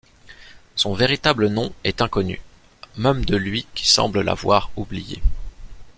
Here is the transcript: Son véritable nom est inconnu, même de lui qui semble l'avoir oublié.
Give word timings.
Son 0.75 0.95
véritable 0.95 1.45
nom 1.47 1.71
est 1.83 2.01
inconnu, 2.01 2.41
même 2.97 3.23
de 3.23 3.35
lui 3.37 3.67
qui 3.75 3.87
semble 3.87 4.21
l'avoir 4.21 4.71
oublié. 4.75 5.21